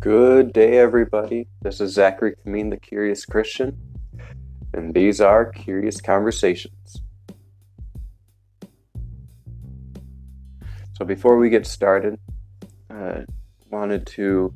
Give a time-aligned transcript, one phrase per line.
[0.00, 1.48] Good day, everybody.
[1.60, 3.76] This is Zachary Kameen, the Curious Christian,
[4.72, 7.02] and these are Curious Conversations.
[10.96, 12.16] So, before we get started,
[12.88, 13.22] uh,
[13.70, 14.54] wanted to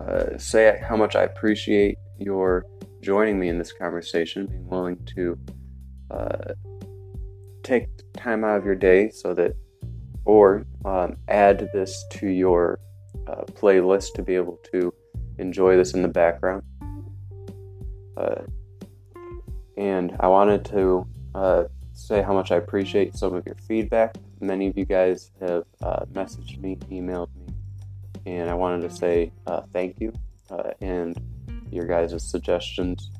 [0.00, 2.66] uh, say how much I appreciate your
[3.00, 5.38] joining me in this conversation, being willing to
[6.10, 6.52] uh,
[7.62, 9.54] take time out of your day so that,
[10.26, 12.80] or um, add this to your
[13.26, 14.92] uh, playlist to be able to
[15.38, 16.62] enjoy this in the background.
[18.16, 18.42] Uh,
[19.76, 24.16] and I wanted to uh, say how much I appreciate some of your feedback.
[24.40, 27.54] Many of you guys have uh, messaged me, emailed me,
[28.26, 30.12] and I wanted to say uh, thank you.
[30.50, 31.18] Uh, and
[31.70, 33.10] your guys' suggestions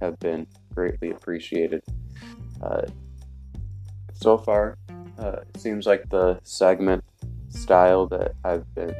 [0.00, 1.82] have been greatly appreciated.
[4.14, 4.76] so far,
[5.18, 7.04] it seems like the segment
[7.54, 8.94] style that I've been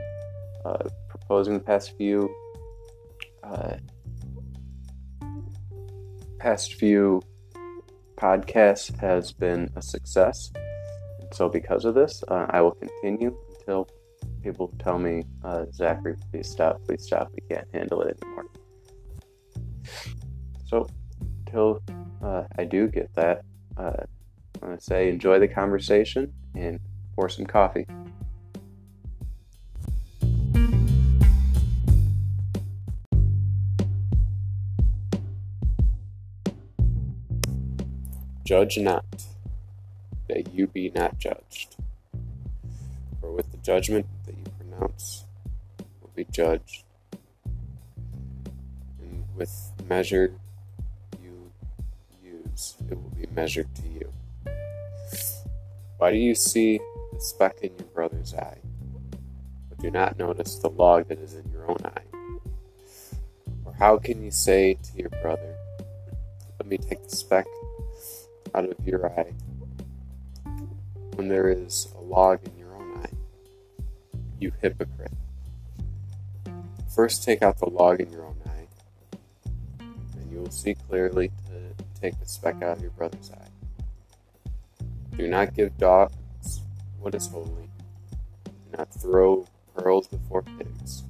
[0.65, 2.35] uh, proposing the past few
[3.43, 3.77] uh,
[6.39, 7.23] past few
[8.17, 10.53] podcasts has been a success.
[11.21, 13.89] And so, because of this, uh, I will continue until
[14.43, 18.47] people tell me, uh, Zachary, please stop, please stop, we can't handle it anymore.
[20.67, 20.87] So,
[21.47, 21.83] until
[22.23, 23.43] uh, I do get that,
[23.77, 24.05] uh,
[24.63, 26.79] I'm going to say enjoy the conversation and
[27.15, 27.87] pour some coffee.
[38.55, 39.05] Judge not,
[40.29, 41.75] that you be not judged.
[43.21, 45.25] For with the judgment that you pronounce
[46.01, 46.85] will be judged,
[49.01, 50.35] and with measure
[51.21, 51.51] you
[52.23, 54.13] use, it will be measured to you.
[55.99, 56.79] Why do you see
[57.13, 58.61] the speck in your brother's eye,
[59.69, 62.39] but do not notice the log that is in your own eye?
[63.65, 65.57] Or how can you say to your brother,
[66.61, 67.47] Let me take the speck
[68.55, 69.33] out of your eye
[71.15, 73.11] when there is a log in your own eye.
[74.39, 75.13] You hypocrite.
[76.95, 78.69] First take out the log in your own eye,
[79.81, 84.45] and you will see clearly to take the speck out of your brother's eye.
[85.17, 86.63] Do not give dogs
[87.01, 87.69] what is holy.
[88.45, 91.03] Do not throw pearls before pigs,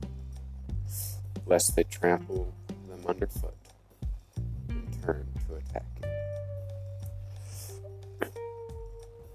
[1.46, 2.54] lest they trample
[2.88, 3.63] them underfoot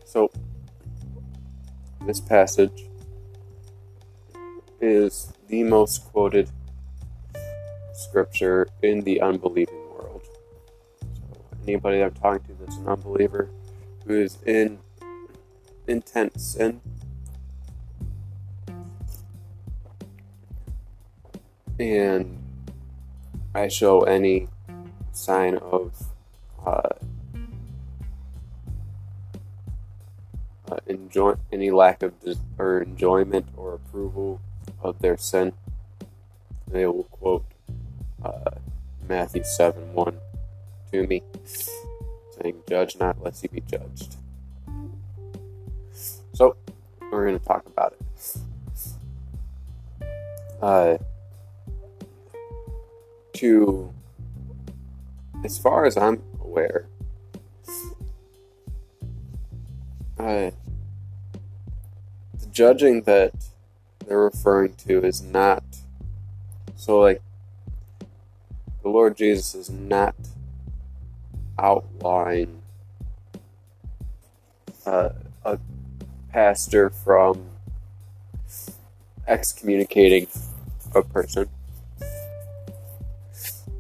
[0.10, 0.32] So,
[2.04, 2.88] this passage
[4.82, 6.50] is the most quoted
[7.94, 10.24] scripture in the unbelieving world.
[11.00, 13.52] So, anybody I'm talking to that's an unbeliever
[14.08, 14.80] who is in
[15.88, 16.82] intense sin,
[21.80, 22.42] and
[23.54, 24.48] I show any
[25.12, 25.94] sign of
[31.00, 32.14] enjoy any lack of
[32.58, 34.42] or enjoyment or approval
[34.82, 35.54] of their sin,
[36.68, 37.46] they will quote
[38.24, 38.52] uh,
[39.08, 40.18] Matthew seven one
[40.92, 44.18] to me, saying, "Judge not, lest you be judged."
[46.34, 46.56] So
[47.12, 48.00] we're going to talk about it.
[50.62, 50.98] Uh,
[53.34, 53.94] to
[55.44, 56.88] as far as I'm aware,
[60.20, 60.52] uh,
[62.60, 63.32] judging that
[64.06, 65.64] they're referring to is not
[66.76, 67.22] so like
[68.84, 70.14] the Lord Jesus is not
[71.58, 72.62] outlawing
[74.86, 75.12] uh,
[75.46, 75.58] a
[76.34, 77.46] pastor from
[79.26, 80.28] excommunicating
[80.94, 81.48] a person,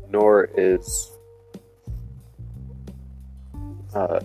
[0.09, 1.11] nor is
[3.93, 4.21] uh,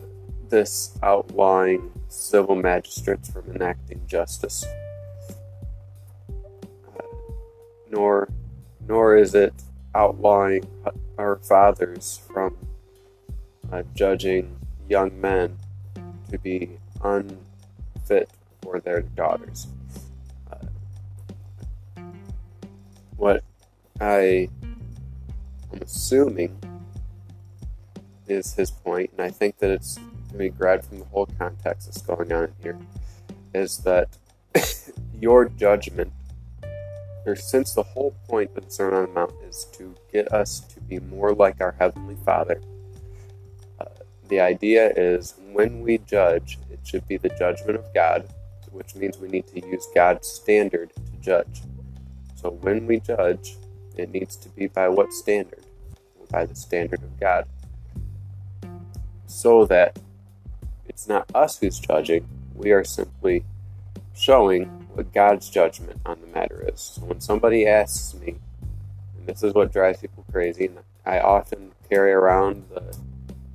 [0.49, 4.65] this outlawing civil magistrates from enacting justice.
[6.29, 7.03] Uh,
[7.91, 8.29] nor,
[8.87, 9.53] nor is it
[9.95, 10.67] outlawing
[11.19, 12.57] our fathers from
[13.73, 14.57] uh, judging
[14.89, 15.57] young men
[16.31, 18.31] to be unfit
[18.63, 19.69] for their daughters.
[20.51, 20.57] Uh,
[23.17, 23.43] what
[24.01, 24.49] I
[25.73, 26.59] am assuming
[28.27, 29.99] is his point, and I think that it's
[30.35, 32.79] to be grabbed from the whole context that's going on here
[33.55, 34.09] is that
[35.21, 36.13] your judgment,
[37.25, 40.61] or since the whole point of the Sermon on the Mount is to get us
[40.61, 42.61] to be more like our Heavenly Father,
[43.81, 43.85] uh,
[44.29, 48.29] the idea is when we judge, it should be the judgment of God,
[48.73, 51.63] which means we need to use God's standard to judge.
[52.35, 53.57] So when we judge,
[53.97, 55.65] it needs to be by what standard?
[56.31, 57.47] By the standard of God.
[59.27, 59.99] So that
[60.95, 63.45] it's not us who's judging, we are simply
[64.15, 66.81] showing what God's judgment on the matter is.
[66.81, 68.37] So when somebody asks me,
[69.19, 72.97] and this is what drives people crazy, and I often carry around the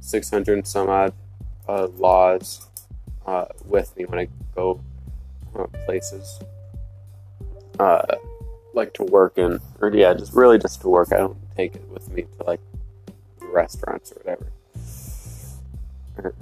[0.01, 1.13] 600 and some odd
[1.67, 2.67] uh, laws
[3.25, 4.81] uh, with me when I go
[5.55, 6.41] uh, places,
[7.79, 8.15] uh,
[8.73, 11.13] like to work in, or yeah, just really just to work.
[11.13, 12.59] I don't take it with me to like
[13.41, 14.51] restaurants or whatever,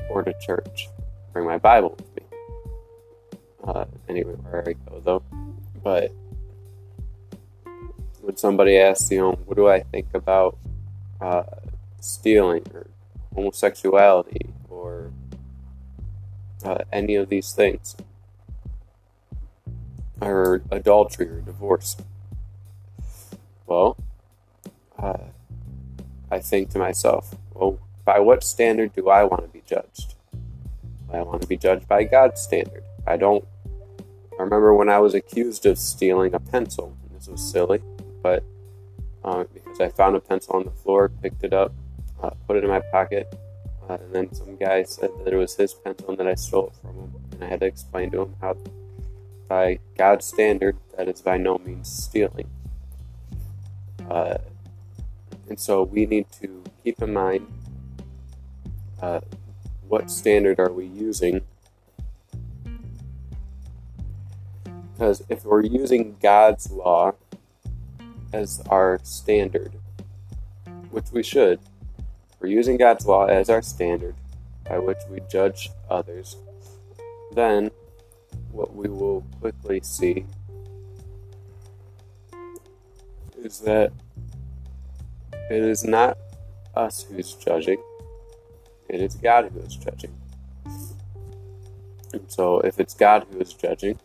[0.10, 0.90] or, to church.
[1.34, 2.24] Bring my Bible with me
[3.64, 5.24] uh, anywhere I go, though.
[5.84, 6.12] But
[8.22, 10.58] when somebody asks, you know, what do I think about
[11.22, 11.44] uh,
[12.00, 12.88] stealing or
[13.34, 15.12] homosexuality or
[16.64, 17.96] uh, any of these things,
[20.22, 21.96] or adultery or divorce,
[23.68, 23.98] well,
[24.98, 25.18] uh,
[26.32, 30.16] I think to myself, well, by what standard do I want to be judged?
[31.14, 32.86] I want to be judged by God's standard.
[33.06, 33.44] I don't
[34.40, 36.96] I remember when I was accused of stealing a pencil.
[37.14, 37.82] This was silly,
[38.24, 38.44] but
[39.26, 41.74] uh, because I found a pencil on the floor, picked it up,
[42.24, 43.36] uh, put it in my pocket,
[43.90, 46.68] uh, and then some guy said that it was his pencil and that I stole
[46.68, 47.14] it from him.
[47.34, 48.56] And I had to explain to him how,
[49.50, 52.50] by God's standard, that is by no means stealing.
[54.10, 54.38] Uh,
[55.50, 57.48] and so we need to keep in mind
[59.02, 59.22] uh,
[59.88, 61.42] what standard are we using?
[64.94, 67.14] Because if we're using God's law
[68.34, 69.74] as our standard,
[70.90, 71.60] which we should,
[72.40, 74.16] we're using God's law as our standard
[74.68, 76.38] by which we judge others,
[77.34, 77.72] then
[78.52, 80.26] what we will quickly see
[83.44, 83.92] is that
[85.50, 86.18] it is not
[86.76, 87.82] us who's judging,
[88.90, 90.16] it is God who is judging.
[92.14, 94.00] And so, if it's God who is judging,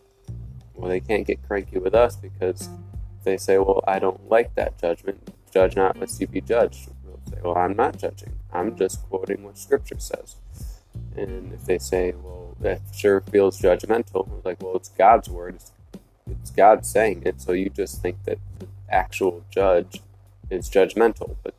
[0.75, 2.69] well, they can't get cranky with us because
[3.25, 5.33] they say, well, I don't like that judgment.
[5.53, 6.89] Judge not lest you be judged.
[7.05, 8.33] We'll say, well, I'm not judging.
[8.53, 10.37] I'm just quoting what Scripture says.
[11.17, 15.57] And if they say, well, that sure feels judgmental, like, well, it's God's word.
[15.57, 15.73] It's,
[16.27, 17.41] it's God saying it.
[17.41, 20.01] So you just think that the actual judge
[20.51, 21.37] is judgmental.
[21.43, 21.55] But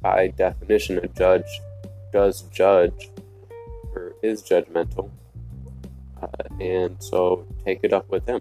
[0.00, 1.60] by definition, a judge
[2.12, 3.10] does judge
[3.94, 5.10] or is judgmental
[6.22, 6.26] uh,
[6.60, 8.40] and so take it up with him.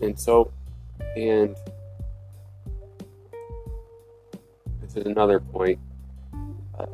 [0.00, 0.52] And so,
[1.16, 1.56] and
[4.80, 5.78] this is another point.
[6.78, 6.86] Uh,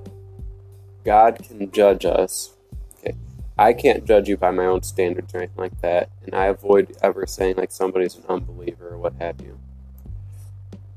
[1.05, 2.55] God can judge us.
[2.99, 3.15] Okay,
[3.59, 6.97] I can't judge you by my own standards or anything like that, and I avoid
[7.03, 9.54] ever saying like somebody's an unbeliever or what have you,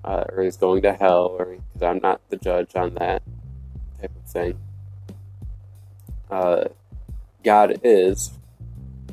[0.08, 3.22] uh, or is going to hell, or because I'm not the judge on that
[4.00, 4.58] type of thing.
[6.32, 6.64] Uh,
[7.44, 8.32] God is,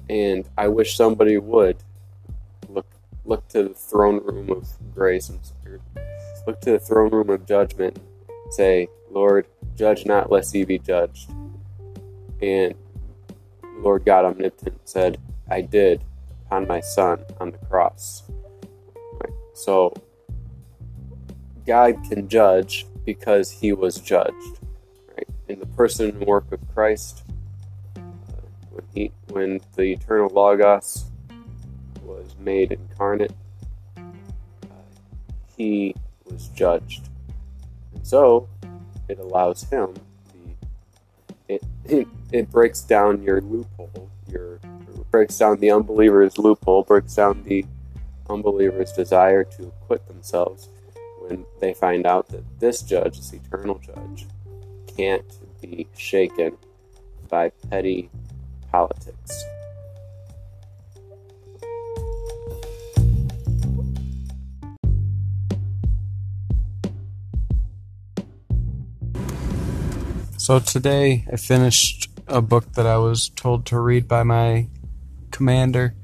[0.08, 1.78] and I wish somebody would
[2.68, 2.86] look
[3.24, 5.80] look to the throne room of grace and spirit,
[6.46, 7.98] look to the throne room of judgment,
[8.50, 9.46] say, Lord,
[9.76, 11.28] judge not lest ye be judged.
[12.40, 12.74] And
[13.78, 15.18] Lord God omnipotent said,
[15.50, 16.04] I did
[16.46, 18.22] upon my son on the cross.
[19.20, 19.32] Right.
[19.54, 19.92] So
[21.66, 24.58] God can judge because he was judged.
[25.08, 25.28] Right?
[25.48, 27.24] In the person and work of Christ,
[28.74, 31.04] when he when the eternal logos
[32.02, 33.32] was made incarnate
[33.96, 34.00] uh,
[35.56, 35.94] he
[36.24, 37.08] was judged
[37.94, 38.48] and so
[39.08, 39.94] it allows him
[40.32, 44.58] the it, it, it breaks down your loophole your
[45.10, 47.64] breaks down the unbeliever's loophole breaks down the
[48.28, 50.68] unbeliever's desire to acquit themselves
[51.28, 54.26] when they find out that this judge this eternal judge
[54.96, 55.24] can't
[55.60, 56.56] be shaken
[57.28, 58.10] by petty
[58.70, 59.44] politics.
[70.36, 74.68] So today I finished a book that I was told to read by my
[75.30, 75.94] commander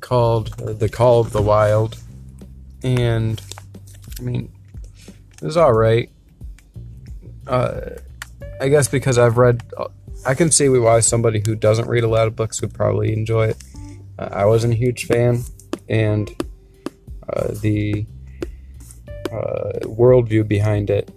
[0.00, 1.98] called uh, The Call of the Wild.
[2.82, 3.40] And
[4.18, 4.52] I mean,
[5.40, 6.10] it was alright.
[7.46, 7.80] Uh,
[8.60, 9.62] I guess because I've read
[10.26, 13.48] I can see why somebody who doesn't read a lot of books would probably enjoy
[13.48, 13.64] it.
[14.18, 15.44] Uh, I wasn't a huge fan,
[15.88, 16.28] and
[17.32, 18.04] uh, the
[19.32, 21.10] uh, worldview behind it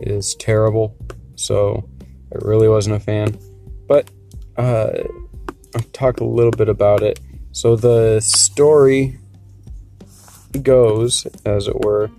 [0.00, 0.94] is terrible.
[1.36, 1.88] So
[2.32, 3.38] I really wasn't a fan.
[3.88, 4.10] But
[4.56, 4.90] uh,
[5.74, 7.20] I'll talk a little bit about it.
[7.52, 9.18] So the story
[10.62, 12.10] goes, as it were,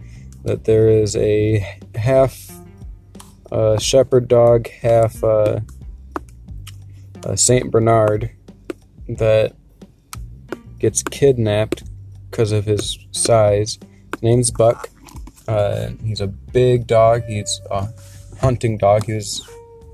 [0.43, 2.51] that there is a half
[3.51, 5.59] uh, shepherd dog, half uh,
[7.35, 8.31] Saint Bernard
[9.07, 9.55] that
[10.79, 11.83] gets kidnapped
[12.29, 13.79] because of his size.
[14.13, 14.89] His name's Buck.
[15.47, 17.23] Uh, he's a big dog.
[17.25, 17.87] He's a
[18.39, 19.05] hunting dog.
[19.05, 19.47] He was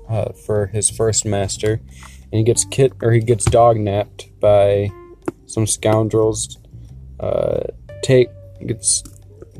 [0.08, 1.80] uh, for his first master,
[2.24, 4.90] and he gets kid or he gets dog napped by
[5.46, 6.58] some scoundrels.
[7.20, 7.60] Uh,
[8.02, 8.28] take
[8.66, 9.02] gets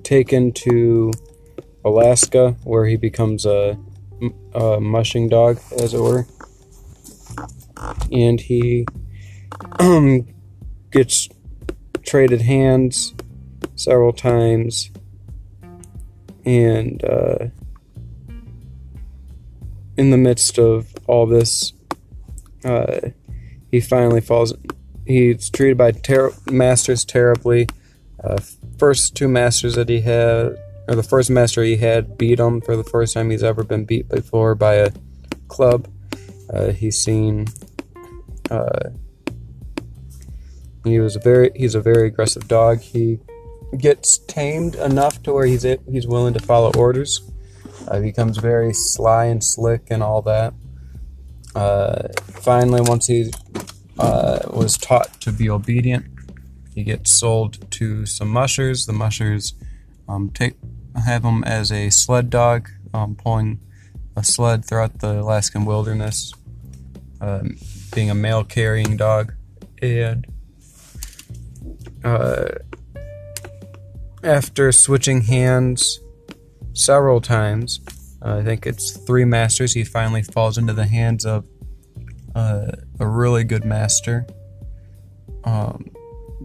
[0.02, 1.12] taken to
[1.84, 3.78] Alaska, where he becomes a,
[4.54, 6.26] a mushing dog, as it were,
[8.11, 8.87] and he
[9.78, 10.26] um,
[10.90, 11.28] gets
[12.04, 13.14] traded hands
[13.75, 14.90] several times,
[16.44, 17.46] and uh,
[19.96, 21.72] in the midst of all this,
[22.64, 23.00] uh,
[23.70, 24.54] he finally falls.
[25.04, 27.66] He's treated by ter- masters terribly.
[28.25, 28.38] Uh,
[28.79, 30.57] first two masters that he had,
[30.88, 33.85] or the first master he had, beat him for the first time he's ever been
[33.85, 34.91] beat before by a
[35.49, 35.88] club.
[36.52, 37.47] Uh, he's seen.
[38.50, 38.91] Uh,
[40.85, 42.81] he was a very he's a very aggressive dog.
[42.81, 43.19] He
[43.79, 47.31] gets tamed enough to where he's he's willing to follow orders.
[47.88, 50.55] Uh, he becomes very sly and slick and all that.
[51.55, 53.31] Uh, finally, once he
[53.99, 56.07] uh, was taught to be obedient,
[56.75, 58.87] he gets sold to some mushers.
[58.87, 59.55] The mushers
[60.09, 60.55] um, take
[61.05, 63.61] have him as a sled dog, um, pulling
[64.17, 66.33] a sled throughout the Alaskan wilderness,
[67.21, 67.57] um,
[67.95, 69.33] being a mail carrying dog,
[69.81, 70.26] and
[72.05, 72.49] uh,
[74.23, 76.00] after switching hands
[76.73, 77.81] several times,
[78.25, 81.45] uh, I think it's three masters, he finally falls into the hands of
[82.35, 84.26] uh, a really good master,
[85.45, 85.91] um,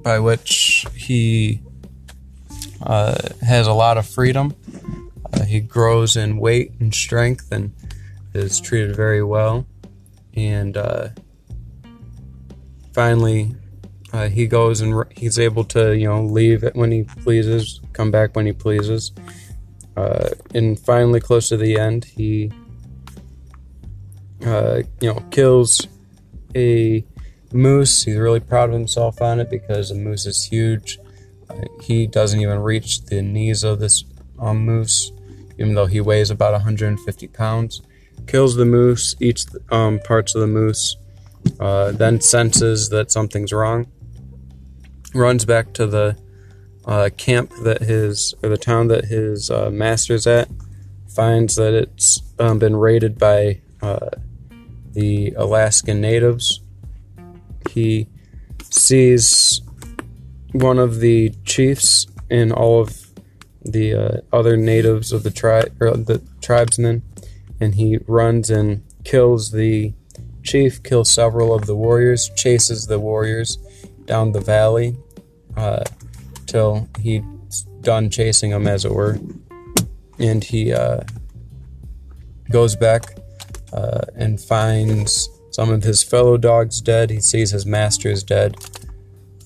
[0.08, 1.62] by which he
[2.84, 4.56] uh, has a lot of freedom.
[5.34, 7.74] Uh, he grows in weight and strength and
[8.34, 9.68] is treated very well.
[10.34, 11.10] And uh,
[12.94, 13.54] finally,
[14.14, 18.34] uh, he goes and he's able to, you know, leave when he pleases, come back
[18.34, 19.12] when he pleases.
[19.98, 22.50] Uh, and finally, close to the end, he,
[24.46, 25.86] uh, you know, kills
[26.56, 27.04] a
[27.54, 28.04] moose.
[28.04, 31.00] He's really proud of himself on it because the moose is huge.
[31.50, 34.04] Uh, he doesn't even reach the knees of this
[34.40, 35.12] um, moose,
[35.58, 37.82] even though he weighs about 150 pounds.
[38.26, 40.98] Kills the moose, eats um, parts of the moose,
[41.60, 43.88] uh, then senses that something's wrong
[45.14, 46.18] runs back to the
[46.86, 50.48] uh, camp that his or the town that his uh, master's at,
[51.08, 54.10] finds that it's um, been raided by uh,
[54.94, 56.62] the Alaskan natives.
[57.70, 58.08] He
[58.70, 59.62] sees
[60.52, 63.08] one of the chiefs and all of
[63.64, 67.04] the uh, other natives of the tribe or the tribesmen,
[67.60, 69.94] and he runs and kills the
[70.44, 73.58] chief, kills several of the warriors, chases the warriors
[74.06, 74.96] down the valley
[75.56, 75.84] uh,
[76.46, 77.24] till he's
[77.82, 79.20] done chasing them, as it were.
[80.20, 81.02] And he uh,
[82.50, 83.18] goes back
[83.74, 87.10] uh, and finds some of his fellow dogs dead.
[87.10, 88.58] He sees his master is dead.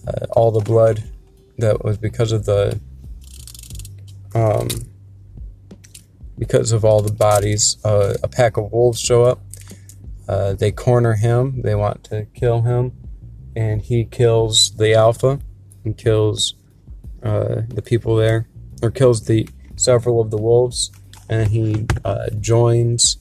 [0.06, 1.06] Uh, all the blood
[1.58, 2.82] that was because of the
[4.36, 4.68] um,
[6.38, 7.77] because of all the bodies.
[7.86, 9.39] Uh, a pack of wolves show up.
[10.27, 11.62] Uh, they corner him.
[11.62, 12.91] They want to kill him,
[13.56, 15.39] and he kills the alpha
[15.86, 16.56] and kills
[17.24, 18.50] uh, the people there,
[18.84, 20.91] or kills the several of the wolves,
[21.30, 23.15] and he uh, joins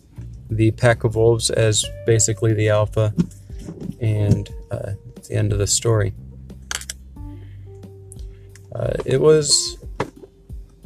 [0.50, 3.14] the pack of wolves as basically the alpha,
[4.00, 4.92] and uh,
[5.28, 6.14] the end of the story.
[8.74, 9.78] Uh, it was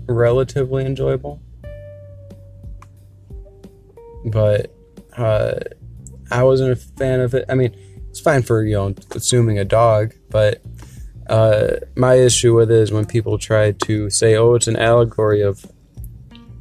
[0.07, 1.41] relatively enjoyable,
[4.27, 4.75] but
[5.17, 5.55] uh,
[6.31, 7.45] I wasn't a fan of it.
[7.49, 7.75] I mean,
[8.11, 10.63] it's fine for you know assuming a dog, but
[11.29, 15.43] uh, my issue with it is when people try to say, "Oh, it's an allegory
[15.43, 15.65] of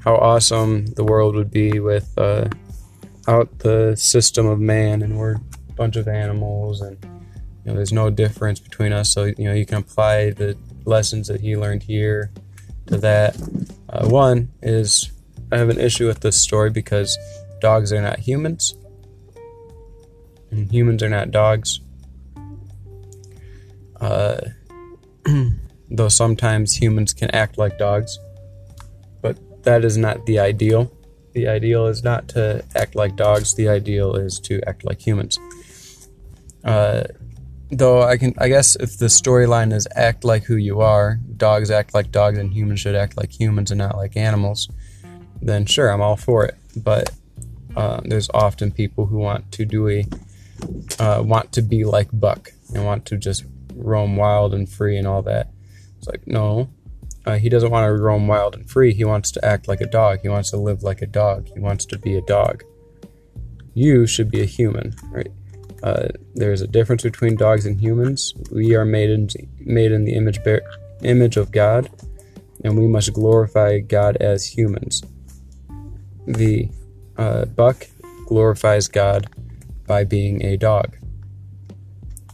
[0.03, 2.49] how awesome the world would be with uh,
[3.27, 7.93] out the system of man, and we're a bunch of animals, and you know, there's
[7.93, 9.13] no difference between us.
[9.13, 12.31] So you know, you can apply the lessons that he learned here
[12.87, 13.37] to that.
[13.89, 15.11] Uh, one is
[15.51, 17.17] I have an issue with this story because
[17.61, 18.75] dogs are not humans,
[20.51, 21.79] and humans are not dogs.
[24.01, 24.41] Uh,
[25.89, 28.19] though sometimes humans can act like dogs,
[29.21, 30.91] but that is not the ideal.
[31.33, 35.39] The ideal is not to act like dogs, the ideal is to act like humans.
[36.63, 37.03] Uh,
[37.71, 41.71] though I can, I guess if the storyline is act like who you are, dogs
[41.71, 44.69] act like dogs, and humans should act like humans and not like animals,
[45.41, 46.55] then sure, I'm all for it.
[46.75, 47.11] But
[47.75, 50.05] uh, there's often people who want to do a
[50.99, 53.43] uh, want to be like Buck and want to just
[53.75, 55.49] roam wild and free and all that.
[55.97, 56.69] It's like no,
[57.25, 58.93] uh, he doesn't want to roam wild and free.
[58.93, 60.19] He wants to act like a dog.
[60.21, 61.47] He wants to live like a dog.
[61.53, 62.63] He wants to be a dog.
[63.73, 65.31] You should be a human, right?
[65.81, 68.33] Uh, there's a difference between dogs and humans.
[68.51, 70.61] We are made in made in the image bear,
[71.01, 71.89] image of God,
[72.63, 75.01] and we must glorify God as humans.
[76.25, 76.69] The
[77.17, 77.87] uh, buck
[78.27, 79.27] glorifies God
[79.85, 80.95] by being a dog.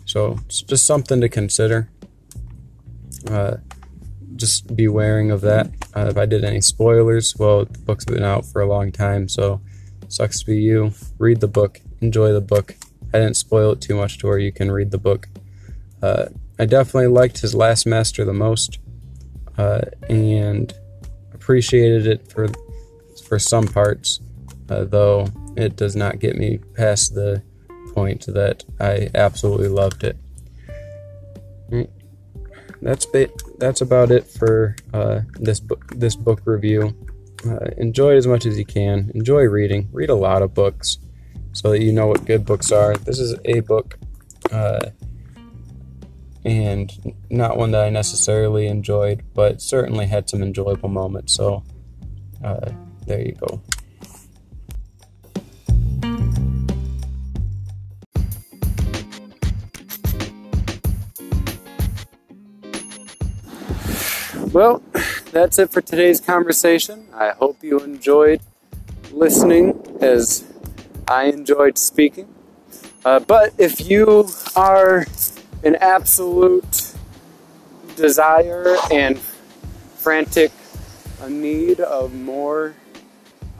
[0.05, 1.89] So it's just something to consider.
[3.27, 3.57] Uh,
[4.35, 5.69] just be waring of that.
[5.95, 9.27] Uh, if I did any spoilers, well, the book's been out for a long time,
[9.27, 9.61] so
[10.07, 10.91] sucks to be you.
[11.17, 12.75] Read the book, enjoy the book.
[13.13, 15.27] I didn't spoil it too much to where you can read the book.
[16.01, 16.25] Uh,
[16.57, 18.79] I definitely liked his last master the most,
[19.57, 20.73] uh, and
[21.33, 22.47] appreciated it for
[23.27, 24.19] for some parts,
[24.69, 27.43] uh, though it does not get me past the
[27.93, 30.17] point that I absolutely loved it.
[32.81, 33.41] That's bit.
[33.57, 35.93] That's about it for uh, this book.
[35.95, 36.95] This book review.
[37.45, 39.11] Uh, enjoy it as much as you can.
[39.15, 39.89] Enjoy reading.
[39.91, 40.97] Read a lot of books
[41.51, 42.95] so that you know what good books are.
[42.95, 43.97] This is a book,
[44.51, 44.91] uh,
[46.45, 51.33] and not one that I necessarily enjoyed, but certainly had some enjoyable moments.
[51.33, 51.63] So
[52.43, 52.71] uh,
[53.05, 53.61] there you go.
[64.59, 64.83] Well,
[65.31, 67.07] that's it for today's conversation.
[67.13, 68.41] I hope you enjoyed
[69.09, 70.43] listening as
[71.07, 72.27] I enjoyed speaking.
[73.05, 75.05] Uh, but if you are
[75.63, 76.93] an absolute
[77.95, 79.17] desire and
[79.95, 80.51] frantic
[81.29, 82.75] need of more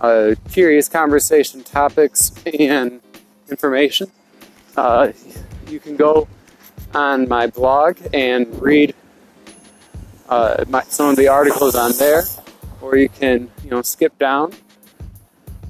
[0.02, 3.00] uh, curious conversation topics and
[3.50, 4.12] information,
[4.76, 5.14] uh,
[5.70, 6.28] you can go
[6.94, 8.94] on my blog and read
[10.30, 12.24] uh, my, some of the articles on there,
[12.82, 14.54] or you can you know skip down,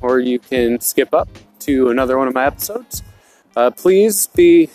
[0.02, 3.02] or you can skip up to another one of my episodes.
[3.56, 4.70] Uh, please be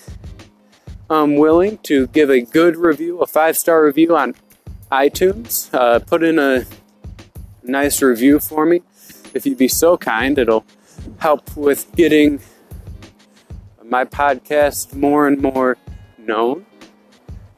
[1.10, 4.34] um, willing to give a good review, a five star review on
[4.90, 5.72] iTunes.
[5.72, 6.64] Uh, put in a
[7.62, 8.82] nice review for me
[9.34, 10.38] if you'd be so kind.
[10.38, 10.64] It'll
[11.18, 12.40] help with getting
[13.84, 15.76] my podcast more and more
[16.18, 16.64] known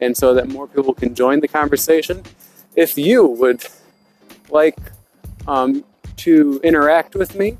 [0.07, 2.23] and so that more people can join the conversation.
[2.75, 3.65] If you would
[4.49, 4.79] like
[5.47, 5.85] um,
[6.19, 7.59] to interact with me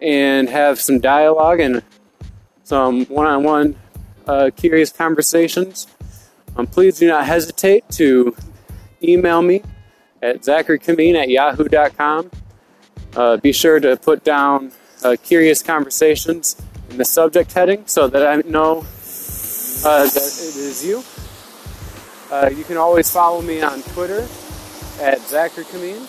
[0.00, 1.82] and have some dialogue and
[2.64, 3.76] some one on one
[4.56, 5.86] curious conversations,
[6.56, 8.34] um, please do not hesitate to
[9.02, 9.62] email me
[10.22, 12.30] at zacharykameen at yahoo.com.
[13.16, 14.72] Uh, be sure to put down
[15.04, 18.78] uh, curious conversations in the subject heading so that I know
[19.84, 21.02] uh, that you.
[22.30, 24.20] Uh, you can always follow me on Twitter
[25.00, 26.04] at Zachary Kameen,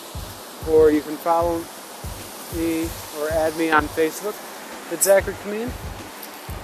[0.69, 1.60] or you can follow
[2.56, 4.36] me or add me on Facebook
[4.91, 5.72] at Zachary Kameen.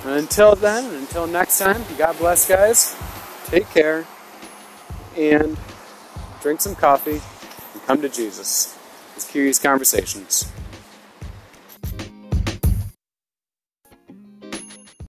[0.04, 2.96] Until then, until next time, God bless, guys.
[3.46, 4.06] Take care
[5.16, 5.58] and
[6.42, 7.22] drink some coffee
[7.74, 8.78] and come to Jesus.
[9.16, 10.52] It's Curious Conversations.